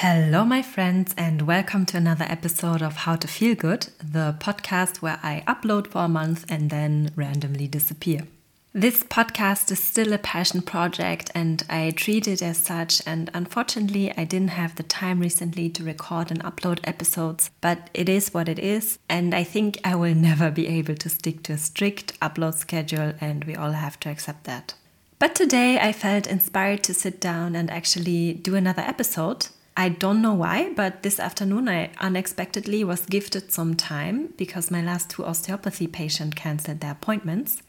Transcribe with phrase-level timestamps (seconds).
[0.00, 4.98] Hello, my friends, and welcome to another episode of How to Feel Good, the podcast
[4.98, 8.26] where I upload for a month and then randomly disappear.
[8.74, 13.00] This podcast is still a passion project and I treat it as such.
[13.06, 18.10] And unfortunately, I didn't have the time recently to record and upload episodes, but it
[18.10, 18.98] is what it is.
[19.08, 23.14] And I think I will never be able to stick to a strict upload schedule,
[23.18, 24.74] and we all have to accept that.
[25.18, 29.46] But today I felt inspired to sit down and actually do another episode
[29.78, 34.80] I don't know why, but this afternoon I unexpectedly was gifted some time because my
[34.80, 37.62] last two osteopathy patients cancelled their appointments.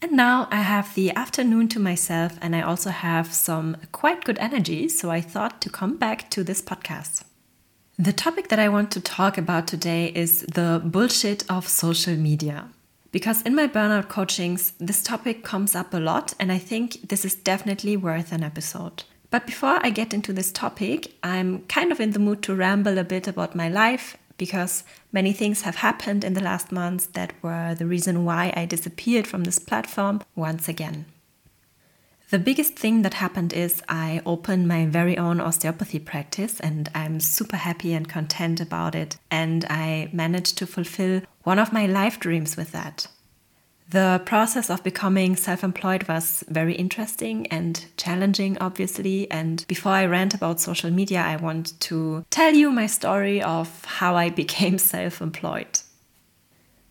[0.00, 4.38] And now I have the afternoon to myself and I also have some quite good
[4.38, 7.24] energy, so I thought to come back to this podcast.
[7.98, 12.68] The topic that I want to talk about today is the bullshit of social media.
[13.10, 17.24] Because in my burnout coachings, this topic comes up a lot, and I think this
[17.24, 19.02] is definitely worth an episode.
[19.30, 22.96] But before I get into this topic, I'm kind of in the mood to ramble
[22.98, 27.32] a bit about my life because many things have happened in the last months that
[27.42, 31.06] were the reason why I disappeared from this platform once again.
[32.30, 37.20] The biggest thing that happened is I opened my very own osteopathy practice and I'm
[37.20, 39.16] super happy and content about it.
[39.30, 43.08] And I managed to fulfill one of my life dreams with that.
[43.90, 49.30] The process of becoming self employed was very interesting and challenging, obviously.
[49.30, 53.84] And before I rant about social media, I want to tell you my story of
[53.86, 55.80] how I became self employed.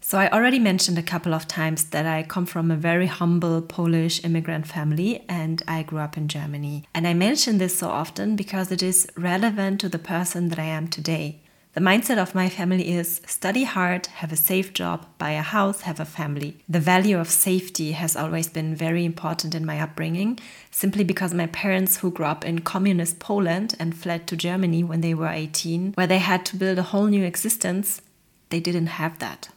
[0.01, 3.61] So, I already mentioned a couple of times that I come from a very humble
[3.61, 6.85] Polish immigrant family and I grew up in Germany.
[6.95, 10.63] And I mention this so often because it is relevant to the person that I
[10.63, 11.41] am today.
[11.77, 15.81] The mindset of my family is study hard, have a safe job, buy a house,
[15.81, 16.57] have a family.
[16.67, 20.39] The value of safety has always been very important in my upbringing,
[20.71, 25.01] simply because my parents, who grew up in communist Poland and fled to Germany when
[25.01, 28.01] they were 18, where they had to build a whole new existence,
[28.49, 29.49] they didn't have that.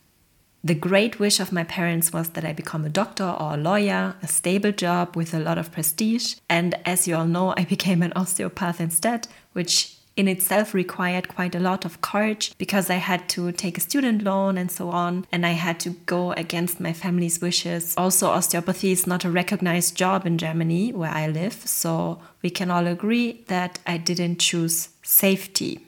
[0.63, 4.15] The great wish of my parents was that I become a doctor or a lawyer,
[4.23, 6.35] a stable job with a lot of prestige.
[6.51, 11.55] And as you all know, I became an osteopath instead, which in itself required quite
[11.55, 15.27] a lot of courage because I had to take a student loan and so on,
[15.33, 17.95] and I had to go against my family's wishes.
[17.97, 22.71] Also, osteopathy is not a recognized job in Germany where I live, so we can
[22.71, 25.87] all agree that I didn't choose safety.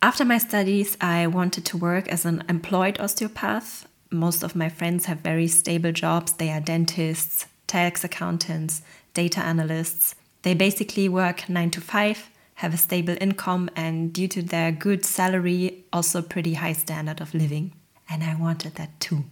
[0.00, 3.88] After my studies, I wanted to work as an employed osteopath.
[4.10, 6.34] Most of my friends have very stable jobs.
[6.34, 8.82] They are dentists, tax accountants,
[9.12, 10.14] data analysts.
[10.42, 15.04] They basically work nine to five have a stable income, and due to their good
[15.04, 17.72] salary, also pretty high standard of living.
[18.10, 19.24] And I wanted that too.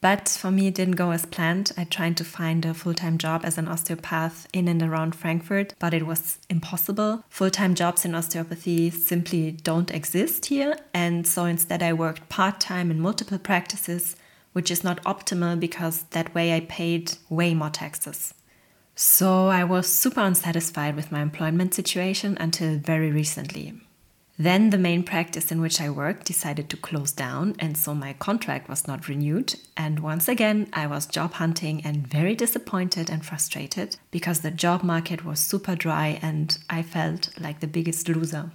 [0.00, 1.72] But for me, it didn't go as planned.
[1.76, 5.74] I tried to find a full time job as an osteopath in and around Frankfurt,
[5.80, 7.24] but it was impossible.
[7.28, 10.76] Full time jobs in osteopathy simply don't exist here.
[10.92, 14.14] And so instead, I worked part time in multiple practices,
[14.52, 18.34] which is not optimal because that way I paid way more taxes.
[18.96, 23.74] So I was super unsatisfied with my employment situation until very recently.
[24.38, 28.12] Then the main practice in which I worked decided to close down, and so my
[28.14, 29.54] contract was not renewed.
[29.76, 34.82] And once again, I was job hunting and very disappointed and frustrated because the job
[34.82, 38.50] market was super dry and I felt like the biggest loser.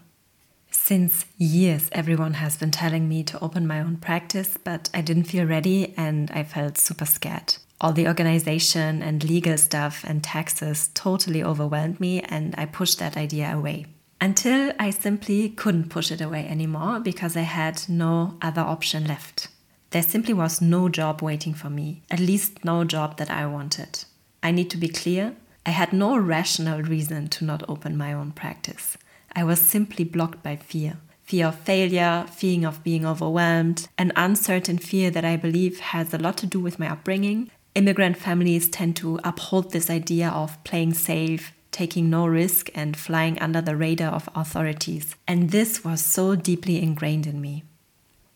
[0.71, 5.25] Since years, everyone has been telling me to open my own practice, but I didn't
[5.25, 10.90] feel ready and I felt super scared all the organization and legal stuff and taxes
[10.94, 13.85] totally overwhelmed me, and I pushed that idea away.
[14.22, 19.47] Until I simply couldn't push it away anymore because I had no other option left.
[19.91, 24.03] There simply was no job waiting for me, at least no job that I wanted.
[24.44, 25.35] I need to be clear
[25.66, 28.97] I had no rational reason to not open my own practice.
[29.35, 34.79] I was simply blocked by fear fear of failure, fear of being overwhelmed, an uncertain
[34.79, 38.96] fear that I believe has a lot to do with my upbringing immigrant families tend
[38.97, 44.12] to uphold this idea of playing safe, taking no risk, and flying under the radar
[44.12, 45.16] of authorities.
[45.28, 47.63] And this was so deeply ingrained in me.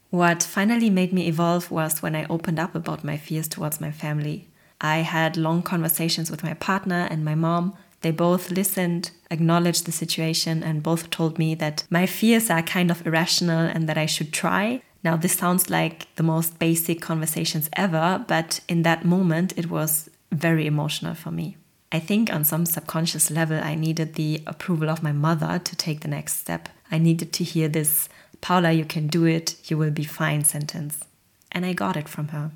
[0.09, 3.91] What finally made me evolve was when I opened up about my fears towards my
[3.91, 4.47] family.
[4.79, 7.75] I had long conversations with my partner and my mom.
[8.01, 12.91] They both listened, acknowledged the situation, and both told me that my fears are kind
[12.91, 17.69] of irrational and that I should try now, this sounds like the most basic conversations
[17.73, 21.57] ever, but in that moment, it was very emotional for me.
[21.91, 26.01] I think on some subconscious level, I needed the approval of my mother to take
[26.01, 26.69] the next step.
[26.89, 28.07] I needed to hear this,
[28.39, 31.03] Paula, you can do it, you will be fine sentence.
[31.51, 32.51] And I got it from her.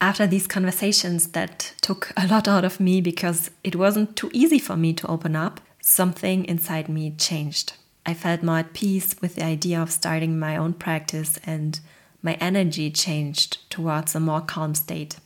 [0.00, 4.58] After these conversations that took a lot out of me because it wasn't too easy
[4.58, 7.74] for me to open up, something inside me changed.
[8.08, 11.78] I felt more at peace with the idea of starting my own practice, and
[12.22, 15.16] my energy changed towards a more calm state.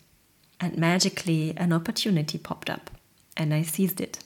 [0.60, 2.90] And magically, an opportunity popped up,
[3.36, 4.18] and I seized it.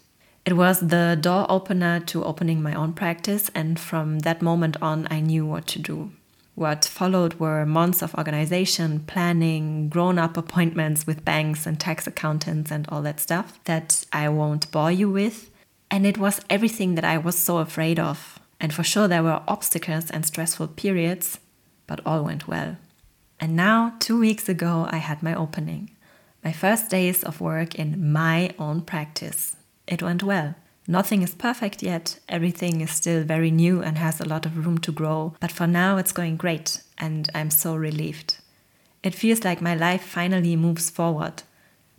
[0.46, 5.06] It was the door opener to opening my own practice, and from that moment on,
[5.10, 6.12] I knew what to do.
[6.54, 12.70] What followed were months of organization, planning, grown up appointments with banks and tax accountants
[12.70, 15.50] and all that stuff that I won't bore you with.
[15.90, 18.40] And it was everything that I was so afraid of.
[18.60, 21.38] And for sure, there were obstacles and stressful periods,
[21.86, 22.76] but all went well.
[23.38, 25.90] And now, two weeks ago, I had my opening.
[26.42, 29.56] My first days of work in my own practice.
[29.86, 30.54] It went well.
[30.88, 34.78] Nothing is perfect yet, everything is still very new and has a lot of room
[34.78, 38.38] to grow, but for now it's going great and I'm so relieved.
[39.02, 41.42] It feels like my life finally moves forward.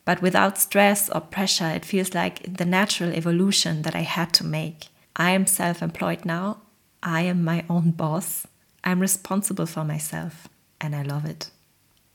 [0.05, 4.45] But without stress or pressure, it feels like the natural evolution that I had to
[4.45, 4.87] make.
[5.19, 6.61] I am self employed now,
[7.01, 8.45] I am my own boss,
[8.83, 10.47] I'm responsible for myself,
[10.79, 11.49] and I love it.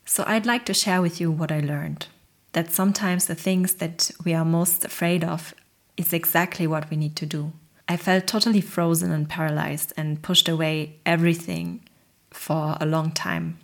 [0.06, 2.06] So I'd like to share with you what I learned.
[2.52, 5.52] That sometimes the things that we are most afraid of
[5.96, 7.52] is exactly what we need to do.
[7.88, 11.82] I felt totally frozen and paralyzed and pushed away everything
[12.31, 13.58] for a long time.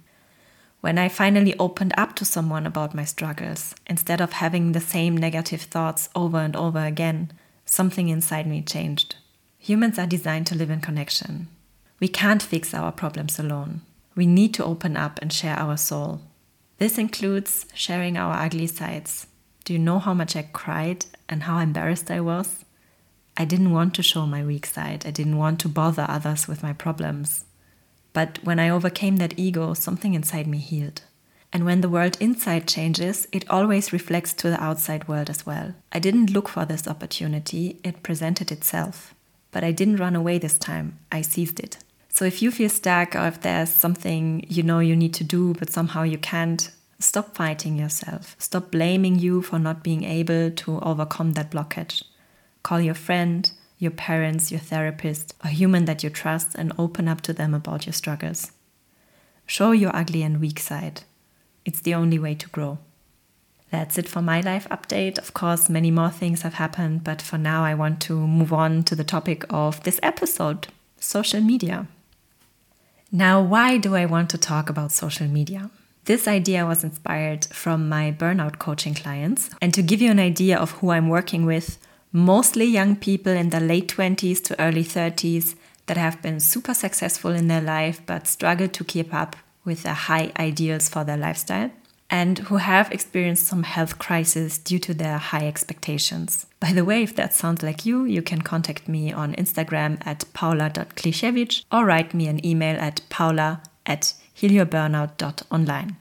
[0.80, 5.16] When I finally opened up to someone about my struggles, instead of having the same
[5.16, 7.30] negative thoughts over and over again,
[7.64, 9.14] something inside me changed.
[9.58, 11.48] Humans are designed to live in connection.
[12.00, 13.82] We can't fix our problems alone.
[14.14, 16.22] We need to open up and share our soul.
[16.78, 19.26] This includes sharing our ugly sides,
[19.68, 22.64] do you know how much I cried and how embarrassed I was?
[23.36, 25.04] I didn't want to show my weak side.
[25.04, 27.44] I didn't want to bother others with my problems.
[28.14, 31.02] But when I overcame that ego, something inside me healed.
[31.52, 35.74] And when the world inside changes, it always reflects to the outside world as well.
[35.92, 39.14] I didn't look for this opportunity, it presented itself.
[39.50, 41.78] But I didn't run away this time, I seized it.
[42.08, 45.54] So if you feel stuck or if there's something you know you need to do
[45.54, 48.34] but somehow you can't, Stop fighting yourself.
[48.40, 52.02] Stop blaming you for not being able to overcome that blockage.
[52.64, 53.48] Call your friend,
[53.78, 57.86] your parents, your therapist, a human that you trust, and open up to them about
[57.86, 58.50] your struggles.
[59.46, 61.02] Show your ugly and weak side.
[61.64, 62.78] It's the only way to grow.
[63.70, 65.18] That's it for my life update.
[65.18, 68.82] Of course, many more things have happened, but for now, I want to move on
[68.84, 70.68] to the topic of this episode
[70.98, 71.86] social media.
[73.12, 75.70] Now, why do I want to talk about social media?
[76.04, 79.50] This idea was inspired from my burnout coaching clients.
[79.60, 81.78] And to give you an idea of who I'm working with,
[82.12, 85.54] mostly young people in the late 20s to early 30s
[85.86, 89.92] that have been super successful in their life but struggle to keep up with the
[89.92, 91.70] high ideals for their lifestyle
[92.10, 96.46] and who have experienced some health crisis due to their high expectations.
[96.60, 100.24] By the way, if that sounds like you, you can contact me on Instagram at
[100.32, 105.96] paula.klisiewicz or write me an email at paula at healyourburnout.online.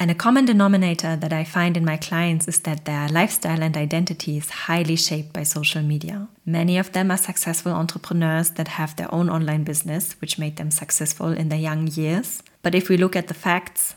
[0.00, 3.76] And a common denominator that I find in my clients is that their lifestyle and
[3.76, 6.28] identity is highly shaped by social media.
[6.46, 10.70] Many of them are successful entrepreneurs that have their own online business, which made them
[10.70, 12.44] successful in their young years.
[12.62, 13.96] But if we look at the facts,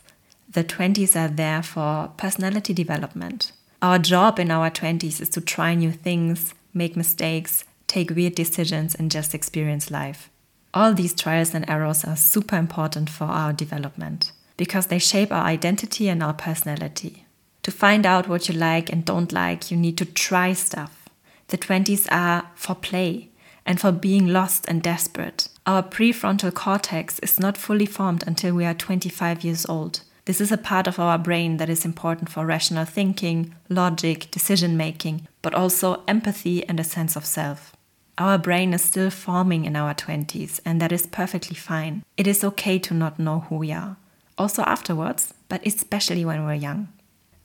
[0.54, 3.54] the 20s are there for personality development.
[3.82, 8.94] Our job in our 20s is to try new things, make mistakes, take weird decisions,
[8.94, 10.30] and just experience life.
[10.74, 15.46] All these trials and errors are super important for our development because they shape our
[15.46, 17.26] identity and our personality.
[17.64, 21.08] To find out what you like and don't like, you need to try stuff.
[21.48, 23.30] The 20s are for play
[23.66, 25.48] and for being lost and desperate.
[25.66, 30.02] Our prefrontal cortex is not fully formed until we are 25 years old.
[30.32, 34.78] This is a part of our brain that is important for rational thinking, logic, decision
[34.78, 37.76] making, but also empathy and a sense of self.
[38.18, 42.06] Our brain is still forming in our 20s, and that is perfectly fine.
[42.16, 43.98] It is okay to not know who we are,
[44.38, 46.88] also afterwards, but especially when we're young.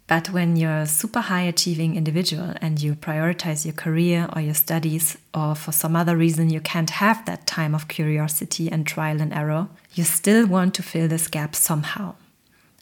[0.07, 4.55] But when you're a super high achieving individual and you prioritize your career or your
[4.55, 9.21] studies, or for some other reason you can't have that time of curiosity and trial
[9.21, 12.15] and error, you still want to fill this gap somehow.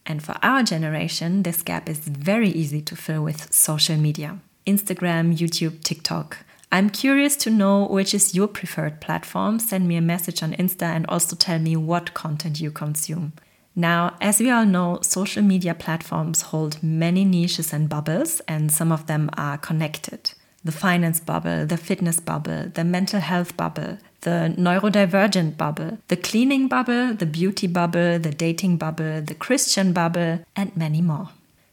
[0.06, 5.36] And for our generation, this gap is very easy to fill with social media Instagram,
[5.36, 6.38] YouTube, TikTok.
[6.72, 9.58] I'm curious to know which is your preferred platform.
[9.58, 13.32] Send me a message on Insta and also tell me what content you consume.
[13.76, 18.92] Now, as we all know, social media platforms hold many niches and bubbles, and some
[18.92, 20.32] of them are connected.
[20.64, 26.68] The finance bubble, the fitness bubble, the mental health bubble, the neurodivergent bubble, the cleaning
[26.68, 31.28] bubble, the beauty bubble, the dating bubble, the Christian bubble, and many more.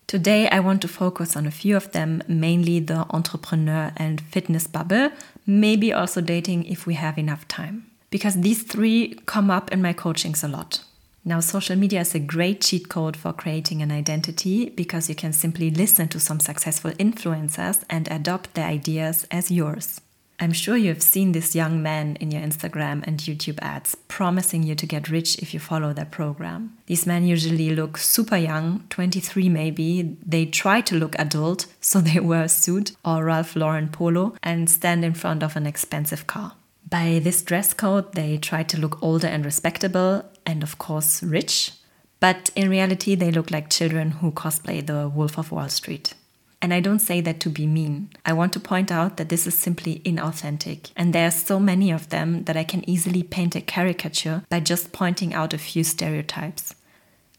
[0.07, 4.67] Today, I want to focus on a few of them, mainly the entrepreneur and fitness
[4.67, 5.11] bubble,
[5.47, 7.85] maybe also dating if we have enough time.
[8.11, 10.83] because these three come up in my coachings a lot.
[11.23, 15.33] Now, social media is a great cheat code for creating an identity because you can
[15.33, 20.01] simply listen to some successful influencers and adopt their ideas as yours.
[20.39, 24.73] I'm sure you've seen this young man in your Instagram and YouTube ads promising you
[24.73, 26.75] to get rich if you follow their program.
[26.87, 30.17] These men usually look super young, 23 maybe.
[30.25, 34.67] They try to look adult, so they wear a suit or Ralph Lauren polo and
[34.67, 36.53] stand in front of an expensive car.
[36.89, 41.71] By this dress code, they try to look older and respectable, and of course, rich.
[42.19, 46.13] But in reality, they look like children who cosplay the Wolf of Wall Street.
[46.61, 48.09] And I don't say that to be mean.
[48.23, 50.91] I want to point out that this is simply inauthentic.
[50.95, 54.59] And there are so many of them that I can easily paint a caricature by
[54.59, 56.75] just pointing out a few stereotypes.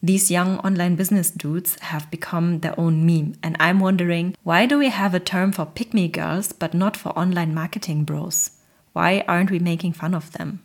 [0.03, 4.77] These young online business dudes have become their own meme, and I'm wondering why do
[4.77, 8.51] we have a term for pick me girls but not for online marketing bros?
[8.95, 10.65] Why aren't we making fun of them?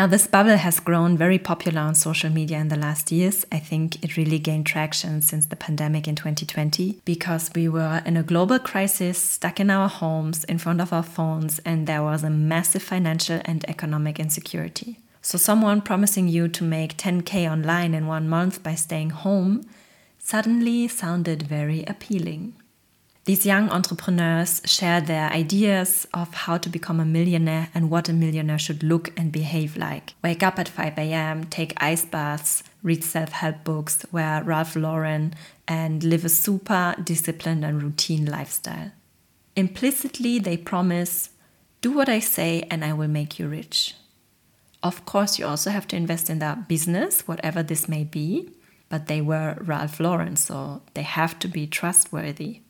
[0.00, 3.44] Now, this bubble has grown very popular on social media in the last years.
[3.52, 8.16] I think it really gained traction since the pandemic in 2020 because we were in
[8.16, 12.24] a global crisis, stuck in our homes, in front of our phones, and there was
[12.24, 15.00] a massive financial and economic insecurity.
[15.20, 19.68] So, someone promising you to make 10k online in one month by staying home
[20.18, 22.54] suddenly sounded very appealing.
[23.26, 28.14] These young entrepreneurs share their ideas of how to become a millionaire and what a
[28.14, 30.14] millionaire should look and behave like.
[30.22, 35.34] Wake up at 5 a.m., take ice baths, read self help books, wear Ralph Lauren,
[35.68, 38.92] and live a super disciplined and routine lifestyle.
[39.54, 41.30] Implicitly, they promise
[41.82, 43.94] do what I say and I will make you rich.
[44.82, 48.50] Of course, you also have to invest in that business, whatever this may be,
[48.88, 52.62] but they were Ralph Lauren, so they have to be trustworthy.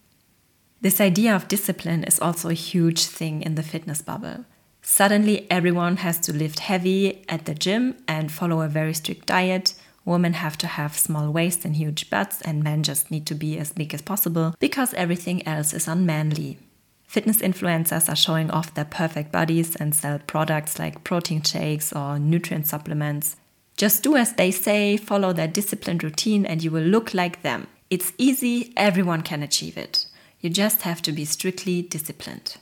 [0.83, 4.47] This idea of discipline is also a huge thing in the fitness bubble.
[4.81, 9.75] Suddenly, everyone has to lift heavy at the gym and follow a very strict diet.
[10.07, 13.59] Women have to have small waists and huge butts, and men just need to be
[13.59, 16.59] as big as possible because everything else is unmanly.
[17.07, 22.19] Fitness influencers are showing off their perfect bodies and sell products like protein shakes or
[22.19, 23.37] nutrient supplements.
[23.77, 27.67] Just do as they say, follow their disciplined routine, and you will look like them.
[27.91, 30.07] It's easy, everyone can achieve it.
[30.41, 32.57] You just have to be strictly disciplined.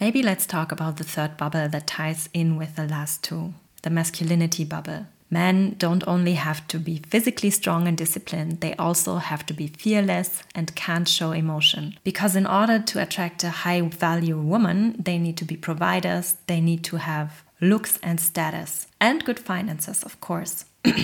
[0.00, 3.90] Maybe let's talk about the third bubble that ties in with the last two the
[3.90, 5.06] masculinity bubble.
[5.30, 9.66] Men don't only have to be physically strong and disciplined, they also have to be
[9.66, 11.98] fearless and can't show emotion.
[12.02, 16.60] Because in order to attract a high value woman, they need to be providers, they
[16.60, 20.64] need to have looks and status, and good finances, of course.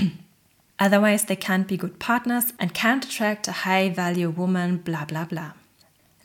[0.79, 5.27] Otherwise, they can't be good partners and can't attract a high value woman, blah blah
[5.27, 5.53] blah.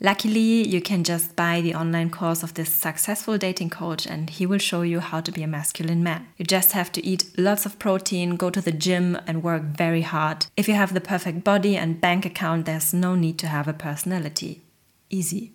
[0.02, 4.46] Luckily, you can just buy the online course of this successful dating coach and he
[4.46, 6.26] will show you how to be a masculine man.
[6.38, 10.00] You just have to eat lots of protein, go to the gym, and work very
[10.00, 10.46] hard.
[10.56, 13.74] If you have the perfect body and bank account, there's no need to have a
[13.74, 14.62] personality.
[15.10, 15.52] Easy.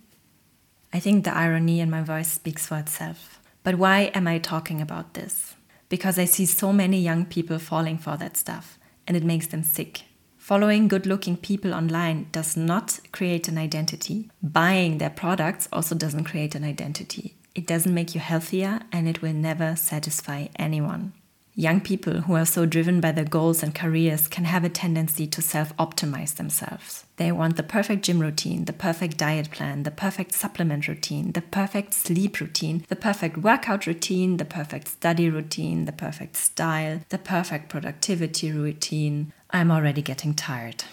[0.94, 3.40] I think the irony in my voice speaks for itself.
[3.64, 5.56] But why am I talking about this?
[5.90, 9.64] Because I see so many young people falling for that stuff and it makes them
[9.64, 10.04] sick.
[10.46, 14.30] Following good looking people online does not create an identity.
[14.44, 17.36] Buying their products also doesn't create an identity.
[17.56, 21.14] It doesn't make you healthier and it will never satisfy anyone.
[21.56, 25.26] Young people who are so driven by their goals and careers can have a tendency
[25.26, 27.06] to self optimize themselves.
[27.16, 31.42] They want the perfect gym routine, the perfect diet plan, the perfect supplement routine, the
[31.42, 37.18] perfect sleep routine, the perfect workout routine, the perfect study routine, the perfect style, the
[37.18, 39.32] perfect productivity routine.
[39.56, 40.84] I'm already getting tired.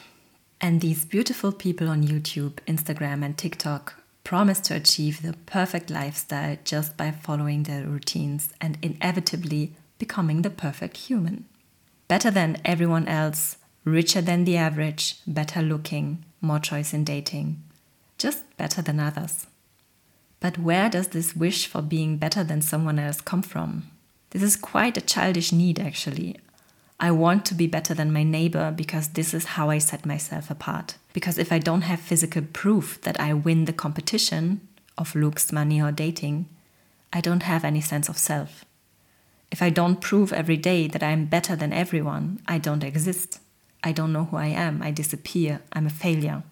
[0.61, 6.57] And these beautiful people on YouTube, Instagram, and TikTok promise to achieve the perfect lifestyle
[6.62, 11.47] just by following their routines and inevitably becoming the perfect human.
[12.07, 17.61] Better than everyone else, richer than the average, better looking, more choice in dating.
[18.16, 19.49] Just better than others.
[20.38, 23.90] But where does this wish for being better than someone else come from?
[24.31, 26.37] This is quite a childish need, actually.
[27.02, 30.50] I want to be better than my neighbor because this is how I set myself
[30.50, 30.94] apart.
[31.12, 34.61] Because if I don't have physical proof that I win the competition
[34.97, 36.49] of looks, money, or dating,
[37.12, 38.64] I don't have any sense of self.
[39.50, 43.40] If I don't prove every day that I am better than everyone, I don't exist.
[43.82, 44.80] I don't know who I am.
[44.80, 45.61] I disappear.
[45.73, 46.44] I'm a failure.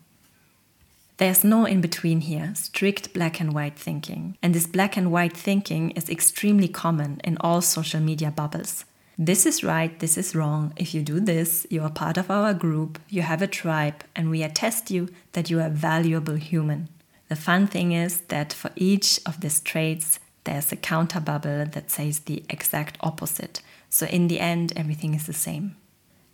[1.19, 4.37] There's no in between here, strict black and white thinking.
[4.43, 8.85] And this black and white thinking is extremely common in all social media bubbles.
[9.23, 10.73] This is right, this is wrong.
[10.77, 14.31] If you do this, you are part of our group, you have a tribe, and
[14.31, 16.89] we attest you that you are a valuable human.
[17.29, 21.91] The fun thing is that for each of these traits, there's a counter bubble that
[21.91, 23.61] says the exact opposite.
[23.91, 25.77] So in the end, everything is the same.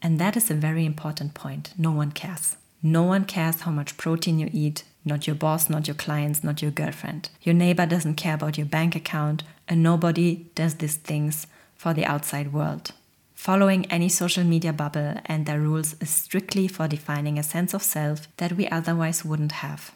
[0.00, 1.74] And that is a very important point.
[1.76, 2.54] No one cares.
[2.84, 6.62] No one cares how much protein you eat, not your boss, not your clients, not
[6.62, 7.30] your girlfriend.
[7.42, 11.48] Your neighbor doesn't care about your bank account, and nobody does these things
[11.86, 12.90] for the outside world.
[13.36, 17.80] Following any social media bubble and their rules is strictly for defining a sense of
[17.80, 19.94] self that we otherwise wouldn't have.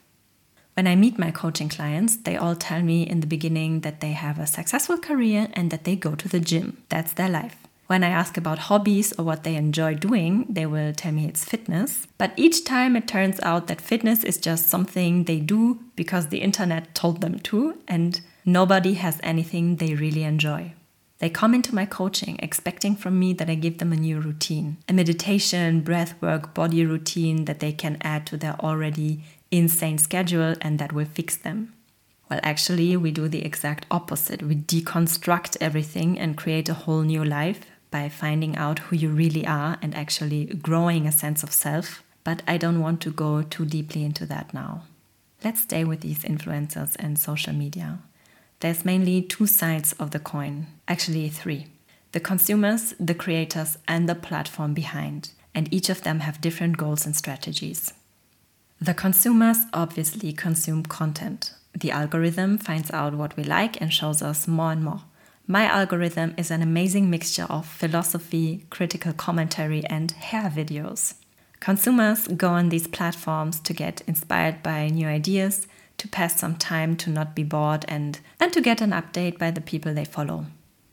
[0.74, 4.12] When I meet my coaching clients, they all tell me in the beginning that they
[4.12, 6.80] have a successful career and that they go to the gym.
[6.90, 7.56] That's their life.
[7.88, 11.44] When I ask about hobbies or what they enjoy doing, they will tell me it's
[11.44, 12.06] fitness.
[12.18, 16.42] But each time it turns out that fitness is just something they do because the
[16.42, 20.74] internet told them to, and nobody has anything they really enjoy.
[21.20, 24.78] They come into my coaching expecting from me that I give them a new routine,
[24.88, 30.56] a meditation, breath work, body routine that they can add to their already insane schedule
[30.62, 31.74] and that will fix them.
[32.30, 34.42] Well, actually, we do the exact opposite.
[34.42, 37.60] We deconstruct everything and create a whole new life
[37.90, 42.02] by finding out who you really are and actually growing a sense of self.
[42.24, 44.84] But I don't want to go too deeply into that now.
[45.44, 47.98] Let's stay with these influencers and social media.
[48.60, 51.66] There's mainly two sides of the coin, actually, three
[52.12, 55.30] the consumers, the creators, and the platform behind.
[55.54, 57.92] And each of them have different goals and strategies.
[58.80, 61.54] The consumers obviously consume content.
[61.72, 65.02] The algorithm finds out what we like and shows us more and more.
[65.46, 71.14] My algorithm is an amazing mixture of philosophy, critical commentary, and hair videos.
[71.60, 75.66] Consumers go on these platforms to get inspired by new ideas,
[76.00, 79.50] to pass some time to not be bored, and then to get an update by
[79.50, 80.46] the people they follow.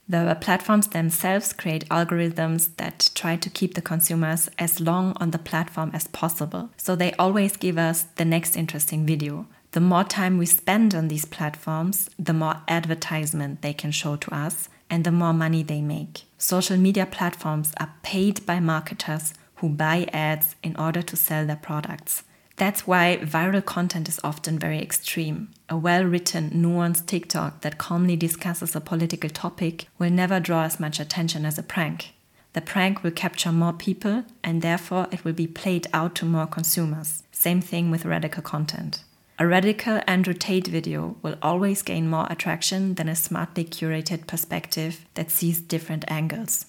[0.09, 5.37] The platforms themselves create algorithms that try to keep the consumers as long on the
[5.37, 6.69] platform as possible.
[6.77, 11.09] So they always give us the next interesting video, the more time we spend on
[11.09, 15.81] these platforms, the more advertisement they can show to us and the more money they
[15.81, 16.23] make.
[16.37, 21.57] Social media platforms are paid by marketers who buy ads in order to sell their
[21.57, 22.23] products.
[22.57, 25.49] That's why viral content is often very extreme.
[25.69, 30.79] A well written, nuanced TikTok that calmly discusses a political topic will never draw as
[30.79, 32.13] much attention as a prank.
[32.53, 36.47] The prank will capture more people and therefore it will be played out to more
[36.47, 37.21] consumers.
[37.31, 39.03] Same thing with radical content.
[39.37, 45.05] A radical Andrew Tate video will always gain more attraction than a smartly curated perspective
[45.13, 46.65] that sees different angles.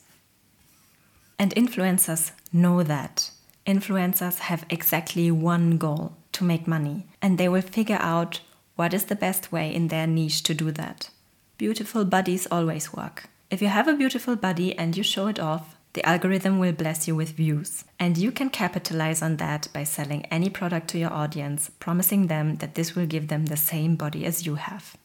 [1.39, 3.31] And influencers know that.
[3.69, 8.41] Influencers have exactly one goal to make money, and they will figure out
[8.77, 11.11] what is the best way in their niche to do that.
[11.59, 13.25] Beautiful bodies always work.
[13.51, 17.07] If you have a beautiful body and you show it off, the algorithm will bless
[17.07, 17.85] you with views.
[18.01, 22.57] And you can capitalize on that by selling any product to your audience, promising them
[22.57, 24.97] that this will give them the same body as you have.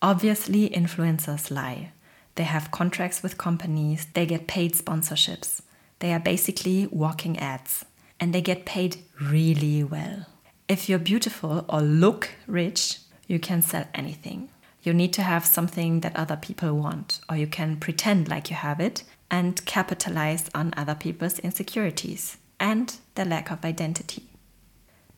[0.00, 1.90] Obviously, influencers lie.
[2.36, 5.62] They have contracts with companies, they get paid sponsorships.
[6.00, 7.84] They are basically walking ads,
[8.20, 10.26] and they get paid really well.
[10.68, 14.50] If you're beautiful or look rich, you can sell anything.
[14.82, 18.56] You need to have something that other people want, or you can pretend like you
[18.56, 24.24] have it and capitalize on other people's insecurities and their lack of identity.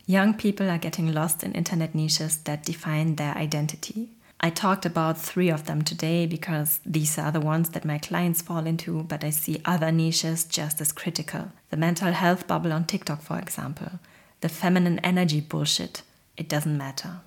[0.07, 4.11] Young people are getting lost in internet niches that define their identity.
[4.41, 8.43] I talked about three of them today because these are the ones that my clients
[8.43, 11.53] fall into, but I see other niches just as critical.
[11.71, 14.01] The mental health bubble on TikTok, for example,
[14.41, 16.03] the feminine energy bullshit.
[16.37, 17.21] It doesn't matter.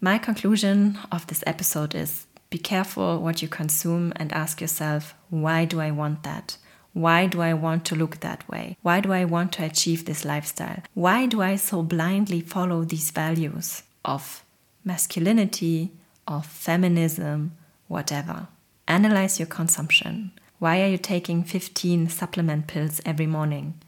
[0.00, 5.64] My conclusion of this episode is be careful what you consume and ask yourself, why
[5.64, 6.58] do I want that?
[6.92, 8.76] Why do I want to look that way?
[8.82, 10.82] Why do I want to achieve this lifestyle?
[10.92, 14.44] Why do I so blindly follow these values of
[14.84, 15.92] masculinity,
[16.28, 17.56] of feminism,
[17.88, 18.48] whatever?
[18.86, 20.32] Analyze your consumption.
[20.62, 23.82] Why are you taking 15 supplement pills every morning?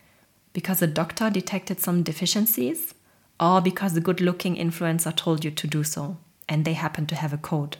[0.52, 2.94] Because a doctor detected some deficiencies?
[3.38, 6.16] Or because a good looking influencer told you to do so
[6.48, 7.76] and they happen to have a code?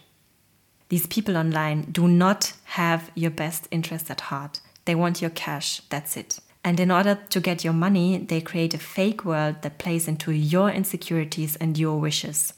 [0.91, 4.61] These people online do not have your best interest at heart.
[4.85, 6.39] They want your cash, that's it.
[6.63, 10.31] And in order to get your money, they create a fake world that plays into
[10.31, 12.53] your insecurities and your wishes.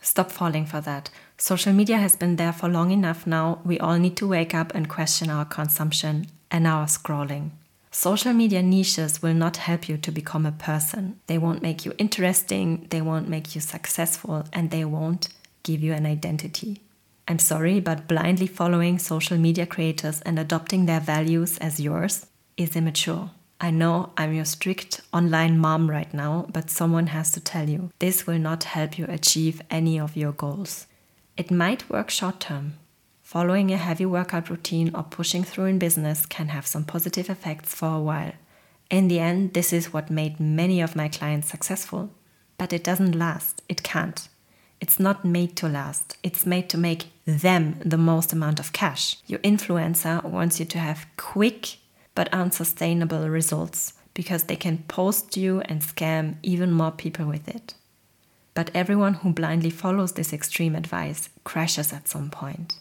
[0.00, 1.10] Stop falling for that.
[1.42, 3.58] Social media has been there for long enough now.
[3.64, 7.50] We all need to wake up and question our consumption and our scrolling.
[7.90, 11.18] Social media niches will not help you to become a person.
[11.26, 15.30] They won't make you interesting, they won't make you successful, and they won't
[15.64, 16.80] give you an identity.
[17.26, 22.24] I'm sorry, but blindly following social media creators and adopting their values as yours
[22.56, 23.30] is immature.
[23.60, 27.90] I know I'm your strict online mom right now, but someone has to tell you
[27.98, 30.86] this will not help you achieve any of your goals.
[31.42, 32.74] It might work short term.
[33.20, 37.74] Following a heavy workout routine or pushing through in business can have some positive effects
[37.74, 38.34] for a while.
[38.90, 42.10] In the end, this is what made many of my clients successful.
[42.58, 43.60] But it doesn't last.
[43.68, 44.28] It can't.
[44.80, 46.16] It's not made to last.
[46.22, 49.16] It's made to make them the most amount of cash.
[49.26, 51.78] Your influencer wants you to have quick
[52.14, 57.74] but unsustainable results because they can post you and scam even more people with it.
[58.54, 62.74] But everyone who blindly follows this extreme advice crashes at some point.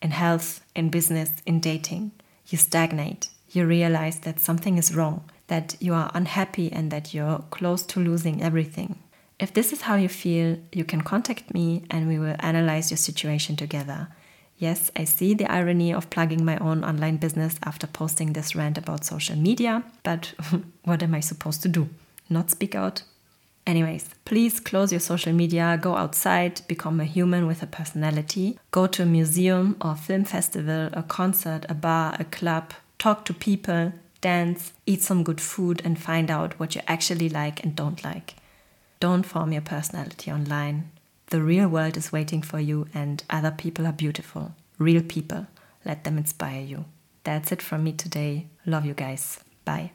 [0.00, 2.10] In health, in business, in dating,
[2.48, 3.28] you stagnate.
[3.50, 8.00] You realize that something is wrong, that you are unhappy, and that you're close to
[8.00, 8.98] losing everything.
[9.38, 12.98] If this is how you feel, you can contact me and we will analyze your
[12.98, 14.08] situation together.
[14.56, 18.78] Yes, I see the irony of plugging my own online business after posting this rant
[18.78, 20.34] about social media, but
[20.84, 21.88] what am I supposed to do?
[22.30, 23.02] Not speak out?
[23.66, 28.86] Anyways, please close your social media, go outside, become a human with a personality, go
[28.88, 33.92] to a museum or film festival, a concert, a bar, a club, talk to people,
[34.20, 38.34] dance, eat some good food, and find out what you actually like and don't like.
[38.98, 40.90] Don't form your personality online.
[41.26, 44.54] The real world is waiting for you, and other people are beautiful.
[44.78, 45.46] Real people.
[45.84, 46.84] Let them inspire you.
[47.24, 48.46] That's it from me today.
[48.64, 49.40] Love you guys.
[49.64, 49.90] Bye.